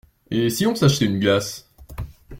[0.31, 1.69] Et si on s’achetait une glace?